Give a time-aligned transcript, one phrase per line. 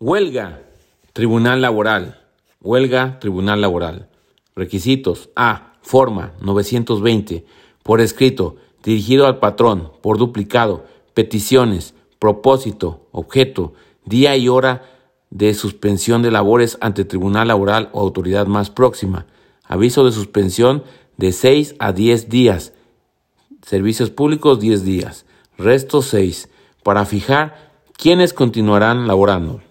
[0.00, 0.60] Huelga,
[1.12, 2.20] Tribunal Laboral.
[2.60, 4.08] Huelga, Tribunal Laboral.
[4.56, 5.30] Requisitos.
[5.36, 5.74] A.
[5.82, 7.44] Forma 920.
[7.84, 10.84] Por escrito, dirigido al patrón, por duplicado.
[11.14, 14.82] Peticiones, propósito, objeto, día y hora
[15.30, 19.26] de suspensión de labores ante Tribunal Laboral o autoridad más próxima.
[19.62, 20.82] Aviso de suspensión
[21.18, 22.72] de 6 a 10 días.
[23.62, 25.24] Servicios públicos 10 días.
[25.56, 26.48] Resto 6.
[26.82, 29.62] Para fijar quiénes continuarán laborando.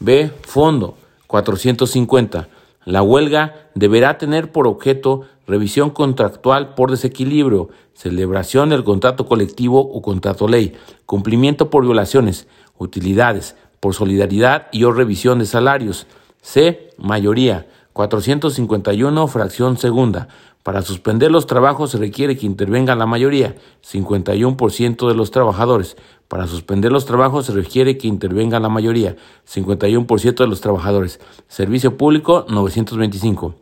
[0.00, 0.32] B.
[0.42, 2.48] Fondo 450.
[2.86, 10.00] La huelga deberá tener por objeto revisión contractual por desequilibrio, celebración del contrato colectivo o
[10.00, 16.06] contrato ley, cumplimiento por violaciones, utilidades, por solidaridad y o revisión de salarios.
[16.40, 16.90] C.
[16.96, 20.28] Mayoría 451, fracción segunda.
[20.62, 25.96] Para suspender los trabajos se requiere que intervenga la mayoría, 51% de los trabajadores.
[26.28, 29.16] Para suspender los trabajos se requiere que intervenga la mayoría,
[29.50, 31.18] 51% de los trabajadores.
[31.48, 33.54] Servicio público, 925.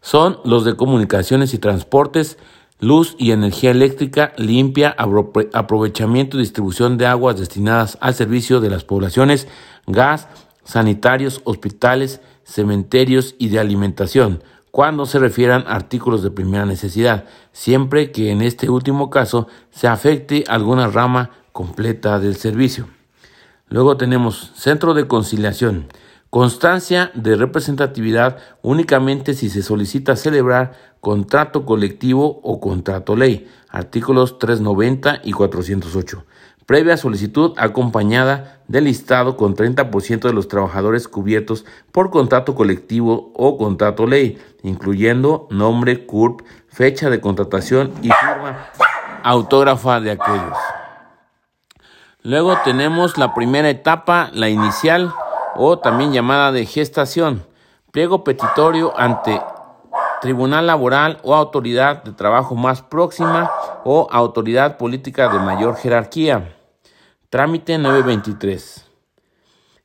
[0.00, 2.38] Son los de comunicaciones y transportes,
[2.80, 4.96] luz y energía eléctrica limpia,
[5.52, 9.46] aprovechamiento y distribución de aguas destinadas al servicio de las poblaciones,
[9.86, 10.28] gas,
[10.64, 14.42] sanitarios, hospitales, cementerios y de alimentación
[14.76, 19.88] cuando se refieran a artículos de primera necesidad, siempre que en este último caso se
[19.88, 22.86] afecte alguna rama completa del servicio.
[23.70, 25.86] Luego tenemos centro de conciliación.
[26.28, 33.48] Constancia de representatividad únicamente si se solicita celebrar contrato colectivo o contrato ley.
[33.70, 36.22] Artículos 390 y 408
[36.66, 43.56] previa solicitud acompañada del listado con 30% de los trabajadores cubiertos por contrato colectivo o
[43.56, 48.70] contrato ley, incluyendo nombre, CURP, fecha de contratación y firma
[49.22, 50.58] autógrafa de aquellos.
[52.22, 55.12] Luego tenemos la primera etapa, la inicial
[55.54, 57.46] o también llamada de gestación,
[57.92, 59.40] pliego petitorio ante
[60.20, 63.50] tribunal laboral o autoridad de trabajo más próxima
[63.84, 66.55] o autoridad política de mayor jerarquía.
[67.30, 68.86] Trámite 923.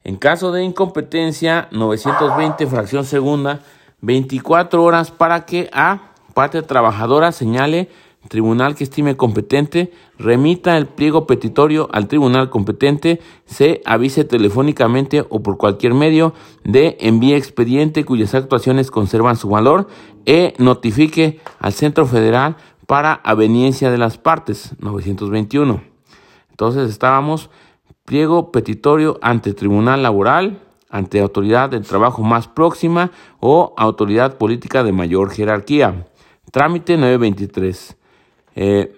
[0.04, 3.62] En caso de incompetencia, 920, fracción segunda,
[4.02, 7.90] 24 horas para que A, parte trabajadora, señale
[8.28, 15.42] tribunal que estime competente, remita el pliego petitorio al tribunal competente, C, avise telefónicamente o
[15.42, 19.88] por cualquier medio, D, envíe expediente cuyas actuaciones conservan su valor,
[20.28, 25.91] E, notifique al Centro Federal para aveniencia de las partes, 921.
[26.62, 27.50] Entonces estábamos
[28.06, 30.62] pliego petitorio ante tribunal laboral,
[30.92, 36.06] ante autoridad del trabajo más próxima o autoridad política de mayor jerarquía.
[36.52, 37.98] Trámite 923.
[38.54, 38.94] Eh,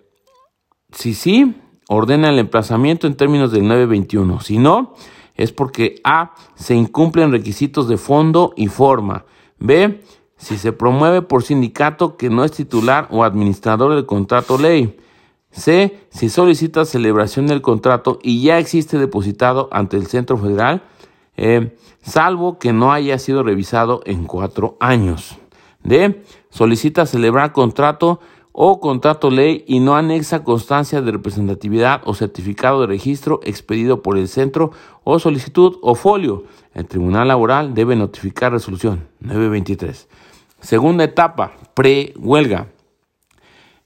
[0.91, 1.55] si sí,
[1.87, 4.41] ordena el emplazamiento en términos del 921.
[4.41, 4.93] Si no,
[5.35, 6.33] es porque A.
[6.55, 9.23] Se incumplen requisitos de fondo y forma.
[9.57, 10.01] B.
[10.35, 14.97] Si se promueve por sindicato que no es titular o administrador del contrato ley.
[15.53, 15.99] C.
[16.09, 20.83] Si solicita celebración del contrato y ya existe depositado ante el Centro Federal,
[21.37, 25.37] eh, salvo que no haya sido revisado en cuatro años.
[25.83, 26.23] D.
[26.49, 28.19] Solicita celebrar contrato
[28.51, 34.17] o contrato ley y no anexa constancia de representatividad o certificado de registro expedido por
[34.17, 34.71] el centro
[35.03, 36.45] o solicitud o folio.
[36.73, 40.07] El Tribunal Laboral debe notificar resolución 923.
[40.61, 42.67] Segunda etapa, pre-huelga.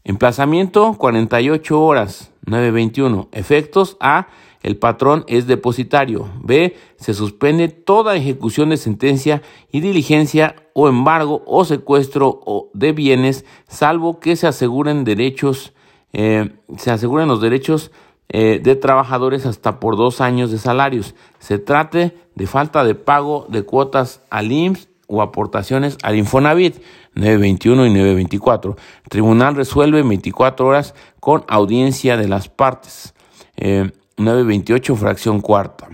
[0.07, 3.27] Emplazamiento 48 horas 921.
[3.33, 4.27] Efectos A.
[4.63, 6.29] El patrón es depositario.
[6.41, 6.77] B.
[6.95, 12.39] Se suspende toda ejecución de sentencia y diligencia o embargo o secuestro
[12.73, 15.73] de bienes, salvo que se aseguren derechos,
[16.13, 17.91] eh, se aseguren los derechos
[18.29, 21.15] eh, de trabajadores hasta por dos años de salarios.
[21.39, 26.75] Se trate de falta de pago de cuotas al IMSS o aportaciones al Infonavit
[27.15, 28.75] 921 y 924.
[29.03, 33.13] El tribunal resuelve en 24 horas con audiencia de las partes.
[33.57, 35.87] 928 eh, fracción cuarta.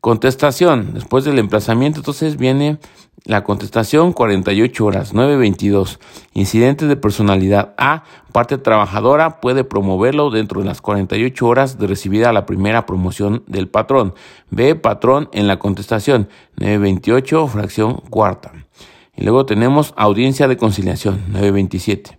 [0.00, 0.94] Contestación.
[0.94, 2.78] Después del emplazamiento, entonces viene
[3.24, 6.00] la contestación 48 horas, 922.
[6.34, 8.02] Incidente de personalidad A.
[8.32, 13.68] Parte trabajadora puede promoverlo dentro de las 48 horas de recibida la primera promoción del
[13.68, 14.14] patrón.
[14.50, 14.74] B.
[14.74, 18.52] Patrón en la contestación 928, fracción cuarta.
[19.16, 22.18] Y luego tenemos audiencia de conciliación 927.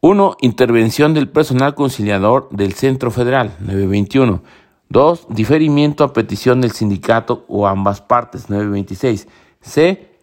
[0.00, 0.36] 1.
[0.40, 4.42] Intervención del personal conciliador del Centro Federal 921.
[4.88, 5.26] 2.
[5.30, 9.28] Diferimiento a petición del sindicato o ambas partes 926.
[9.60, 10.13] C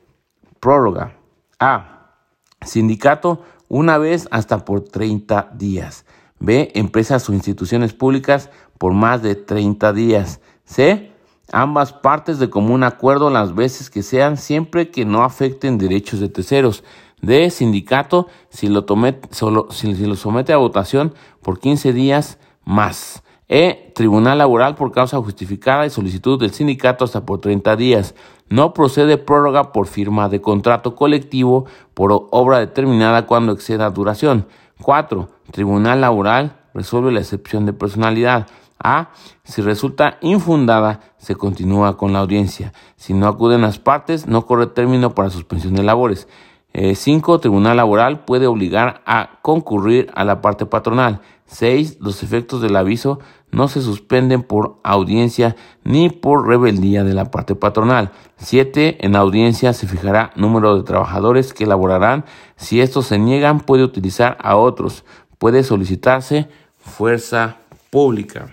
[0.61, 1.17] Prórroga.
[1.59, 2.13] A.
[2.61, 6.05] Sindicato una vez hasta por 30 días.
[6.39, 6.71] B.
[6.75, 10.39] Empresas o instituciones públicas por más de 30 días.
[10.63, 11.11] C.
[11.51, 16.29] ambas partes de común acuerdo las veces que sean, siempre que no afecten derechos de
[16.29, 16.83] terceros.
[17.21, 17.49] D.
[17.49, 18.85] Sindicato, si lo,
[19.31, 23.23] solo, si, lo somete a votación por 15 días más.
[23.53, 23.91] E.
[23.95, 28.15] Tribunal Laboral por causa justificada y solicitud del sindicato hasta por 30 días.
[28.47, 34.47] No procede prórroga por firma de contrato colectivo por obra determinada cuando exceda duración.
[34.81, 35.27] 4.
[35.51, 38.47] Tribunal Laboral resuelve la excepción de personalidad.
[38.81, 39.09] A.
[39.43, 42.71] Si resulta infundada, se continúa con la audiencia.
[42.95, 46.29] Si no acuden las partes, no corre término para suspensión de labores.
[46.73, 47.35] 5.
[47.35, 51.21] Eh, Tribunal Laboral puede obligar a concurrir a la parte patronal.
[51.47, 51.97] 6.
[51.99, 53.19] Los efectos del aviso
[53.51, 58.11] no se suspenden por audiencia ni por rebeldía de la parte patronal.
[58.37, 59.05] 7.
[59.05, 62.23] En audiencia se fijará número de trabajadores que elaborarán.
[62.55, 65.03] Si estos se niegan, puede utilizar a otros.
[65.37, 66.47] Puede solicitarse
[66.77, 67.57] fuerza
[67.89, 68.47] pública.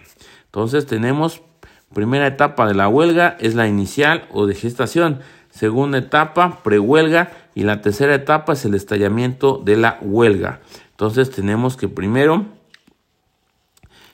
[0.46, 1.42] Entonces tenemos
[1.94, 5.20] primera etapa de la huelga es la inicial o de gestación.
[5.50, 7.32] Segunda etapa, prehuelga.
[7.58, 10.60] Y la tercera etapa es el estallamiento de la huelga.
[10.92, 12.46] Entonces tenemos que primero,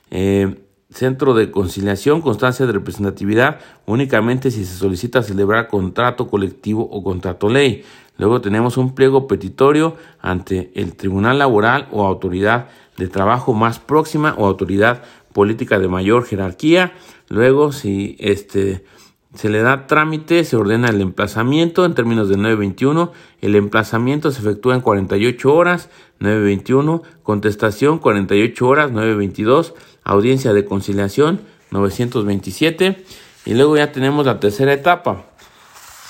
[0.09, 7.03] eh, centro de conciliación, constancia de representatividad, únicamente si se solicita celebrar contrato colectivo o
[7.03, 7.83] contrato ley.
[8.17, 14.33] Luego tenemos un pliego petitorio ante el Tribunal Laboral o autoridad de trabajo más próxima
[14.39, 15.03] o autoridad
[15.33, 16.93] política de mayor jerarquía.
[17.29, 18.85] Luego, si este
[19.35, 23.11] se le da trámite, se ordena el emplazamiento en términos de 921.
[23.41, 25.89] El emplazamiento se efectúa en 48 horas,
[26.19, 27.03] 921.
[27.23, 29.73] Contestación, 48 horas, 922.
[30.03, 31.41] Audiencia de conciliación,
[31.71, 33.03] 927.
[33.45, 35.25] Y luego ya tenemos la tercera etapa.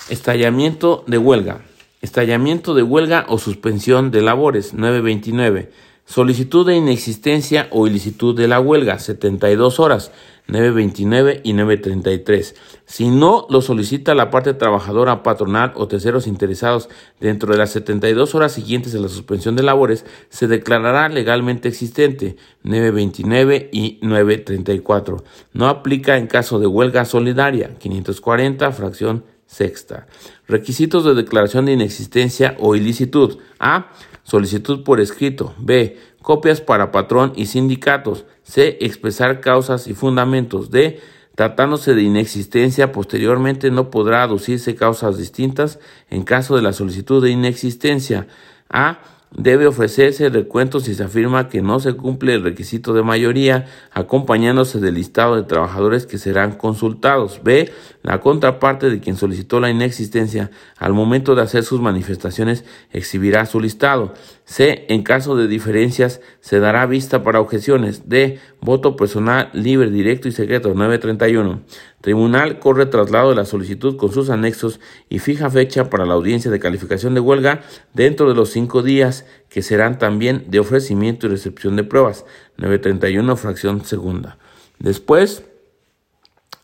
[0.10, 1.62] Estallamiento de huelga.
[2.01, 5.72] Estallamiento de huelga o suspensión de labores, 929.
[6.06, 10.12] Solicitud de inexistencia o ilicitud de la huelga, 72 horas.
[10.48, 12.56] 929 y 933.
[12.86, 18.36] Si no lo solicita la parte trabajadora patronal o terceros interesados dentro de las 72
[18.36, 25.24] horas siguientes a la suspensión de labores, se declarará legalmente existente 929 y 934.
[25.54, 30.08] No aplica en caso de huelga solidaria 540 fracción sexta.
[30.48, 33.40] Requisitos de declaración de inexistencia o ilicitud.
[33.60, 33.92] A.
[34.25, 35.54] Solicitud por escrito.
[35.60, 35.98] B.
[36.22, 38.25] Copias para patrón y sindicatos.
[38.44, 38.77] C.
[38.81, 40.72] Expresar causas y fundamentos.
[40.72, 41.00] D.
[41.36, 45.80] Tratándose de inexistencia, posteriormente no podrá aducirse causas distintas
[46.10, 48.27] en caso de la solicitud de inexistencia.
[48.69, 49.00] A
[49.31, 54.80] debe ofrecerse recuento si se afirma que no se cumple el requisito de mayoría, acompañándose
[54.80, 57.42] del listado de trabajadores que serán consultados.
[57.44, 57.72] B.
[58.01, 63.60] La contraparte de quien solicitó la inexistencia al momento de hacer sus manifestaciones exhibirá su
[63.60, 64.13] listado.
[64.45, 64.86] C.
[64.89, 68.07] En caso de diferencias se dará vista para objeciones.
[68.07, 68.39] D.
[68.66, 71.62] Voto personal libre, directo y secreto 931.
[72.02, 76.50] Tribunal corre traslado de la solicitud con sus anexos y fija fecha para la audiencia
[76.50, 77.62] de calificación de huelga
[77.94, 82.26] dentro de los cinco días que serán también de ofrecimiento y recepción de pruebas.
[82.58, 84.40] 931 fracción segunda.
[84.80, 85.44] Después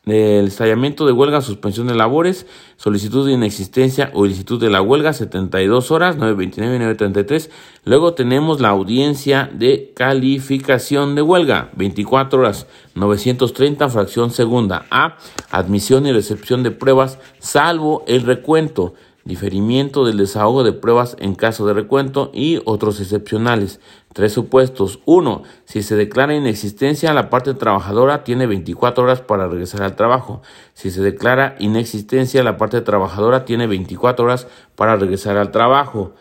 [0.05, 5.13] el estallamiento de huelga, suspensión de labores, solicitud de inexistencia o ilicitud de la huelga,
[5.13, 7.51] 72 horas, 929 y 933.
[7.85, 12.65] Luego tenemos la audiencia de calificación de huelga, 24 horas,
[12.95, 14.87] 930, fracción segunda.
[14.89, 15.17] A,
[15.51, 21.65] admisión y recepción de pruebas, salvo el recuento diferimiento del desahogo de pruebas en caso
[21.67, 23.79] de recuento y otros excepcionales.
[24.13, 24.99] Tres supuestos.
[25.05, 30.41] Uno, si se declara inexistencia, la parte trabajadora tiene 24 horas para regresar al trabajo.
[30.73, 36.13] Si se declara inexistencia, la parte trabajadora tiene 24 horas para regresar al trabajo.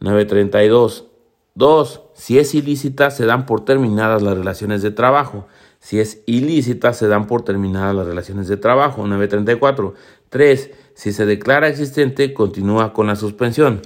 [0.00, 1.06] 932.
[1.56, 5.46] Dos, si es ilícita, se dan por terminadas las relaciones de trabajo.
[5.78, 9.06] Si es ilícita, se dan por terminadas las relaciones de trabajo.
[9.06, 9.94] 934.
[10.30, 10.70] 3.
[10.94, 13.82] Si se declara existente, continúa con la suspensión.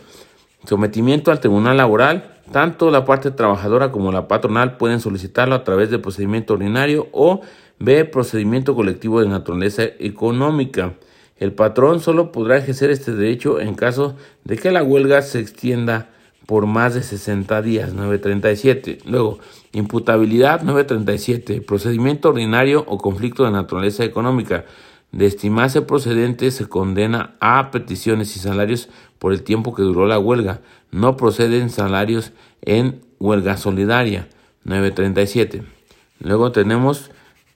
[0.67, 2.35] Sometimiento al tribunal laboral.
[2.53, 7.41] Tanto la parte trabajadora como la patronal pueden solicitarlo a través de procedimiento ordinario o
[7.79, 8.05] B.
[8.05, 10.95] Procedimiento colectivo de naturaleza económica.
[11.39, 16.11] El patrón solo podrá ejercer este derecho en caso de que la huelga se extienda
[16.47, 18.99] por más de 60 días, 937.
[19.05, 19.39] Luego,
[19.73, 24.65] imputabilidad 937, procedimiento ordinario o conflicto de naturaleza económica
[25.13, 28.89] de estimarse procedente, se condena a peticiones y salarios
[29.19, 30.61] por el tiempo que duró la huelga.
[30.91, 34.29] No proceden salarios en huelga solidaria.
[34.65, 35.63] 937.
[36.21, 37.11] Luego tenemos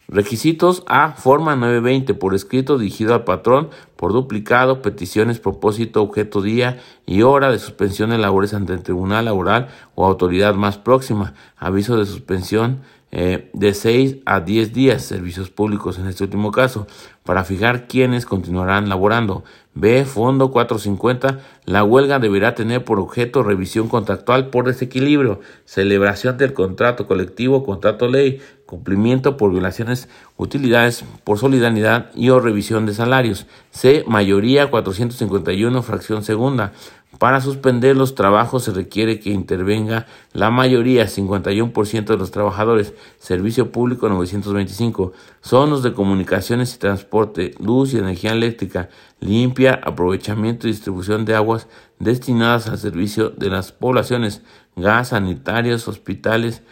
[0.09, 6.81] requisitos A, forma 920, por escrito dirigido al patrón, por duplicado, peticiones, propósito, objeto, día
[7.07, 11.35] y hora de suspensión de labores ante el tribunal laboral o autoridad más próxima.
[11.57, 12.81] Aviso de suspensión
[13.15, 16.87] eh, de 6 a 10 días, servicios públicos en este último caso.
[17.25, 19.45] para fijar quiénes continuarán laborando.
[19.75, 20.05] B.
[20.05, 21.39] Fondo 450.
[21.67, 28.09] La huelga deberá tener por objeto revisión contractual por desequilibrio, celebración del contrato colectivo, contrato
[28.09, 33.47] ley, cumplimiento por violaciones, utilidades por solidaridad y o revisión de salarios.
[33.71, 34.05] C.
[34.09, 36.73] Mayoría 451, fracción segunda.
[37.19, 42.95] Para suspender los trabajos se requiere que intervenga la mayoría, 51% de los trabajadores.
[43.19, 45.13] Servicio público 925.
[45.45, 48.89] Zonos de comunicaciones y transporte, luz y energía eléctrica,
[49.21, 54.43] limpia, aprovechamiento y distribución de aguas destinadas al servicio de las poblaciones,
[54.75, 56.63] gas, sanitarios, hospitales,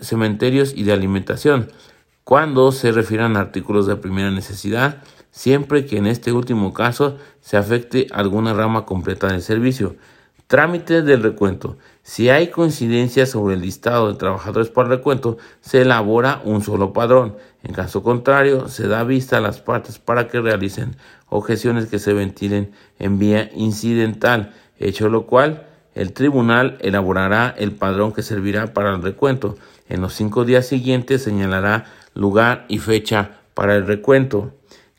[0.00, 1.68] cementerios y de alimentación,
[2.24, 5.02] cuando se refieran a artículos de primera necesidad,
[5.36, 9.94] siempre que en este último caso se afecte alguna rama completa del servicio.
[10.46, 11.76] Trámite del recuento.
[12.02, 17.36] Si hay coincidencia sobre el listado de trabajadores por recuento, se elabora un solo padrón.
[17.62, 20.96] En caso contrario, se da vista a las partes para que realicen
[21.28, 28.12] objeciones que se ventilen en vía incidental, hecho lo cual el tribunal elaborará el padrón
[28.14, 29.56] que servirá para el recuento.
[29.90, 34.54] En los cinco días siguientes señalará lugar y fecha para el recuento,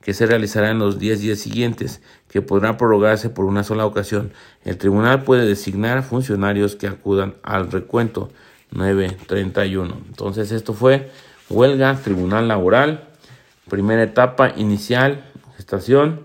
[0.07, 1.99] que se realizará en los diez días siguientes,
[2.29, 4.31] que podrá prorrogarse por una sola ocasión.
[4.63, 8.29] El tribunal puede designar funcionarios que acudan al recuento.
[8.71, 9.97] 931.
[10.07, 11.11] Entonces esto fue
[11.49, 13.09] huelga, tribunal laboral,
[13.69, 15.25] primera etapa inicial,
[15.57, 16.21] gestación,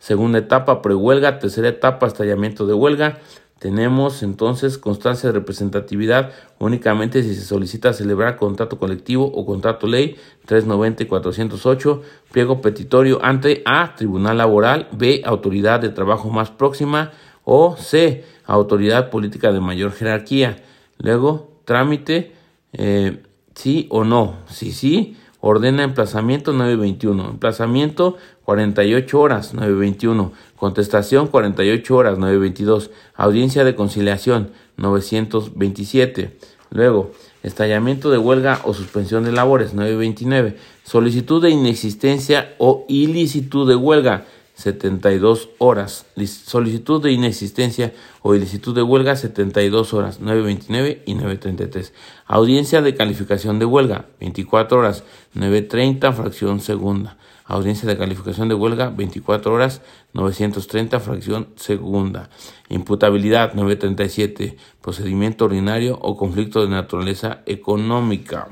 [0.00, 3.20] segunda etapa prehuelga, tercera etapa estallamiento de huelga,
[3.58, 10.16] tenemos entonces constancia de representatividad únicamente si se solicita celebrar contrato colectivo o contrato ley
[10.44, 17.12] 390 y 408, pliego petitorio ante A, Tribunal Laboral, B, Autoridad de Trabajo más próxima
[17.44, 20.62] o C, Autoridad Política de mayor jerarquía.
[20.98, 22.34] Luego, trámite,
[22.74, 23.22] eh,
[23.54, 24.36] sí o no.
[24.48, 25.16] Si sí,
[25.46, 27.30] ordena emplazamiento 921.
[27.30, 30.32] Emplazamiento 48 horas 921.
[30.56, 32.90] Contestación 48 horas 922.
[33.14, 36.36] Audiencia de conciliación 927.
[36.70, 37.12] Luego,
[37.42, 40.56] estallamiento de huelga o suspensión de labores 929.
[40.84, 46.06] Solicitud de inexistencia o ilicitud de huelga 72 horas.
[46.24, 51.92] Solicitud de inexistencia o ilicitud de huelga 72 horas 929 y 933.
[52.26, 57.18] Audiencia de calificación de huelga 24 horas 930 fracción segunda.
[57.44, 59.82] Audiencia de calificación de huelga 24 horas
[60.14, 62.30] 930 fracción segunda.
[62.70, 64.56] Imputabilidad 937.
[64.80, 68.48] Procedimiento ordinario o conflicto de naturaleza económica.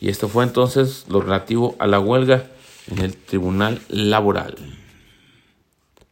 [0.00, 2.46] Y esto fue entonces lo relativo a la huelga
[2.86, 4.83] en el Tribunal Laboral.